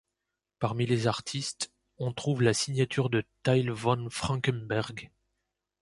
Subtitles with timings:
[0.57, 5.11] Parmi les artistes, on trouve la signature de Tyle von Frankenberg.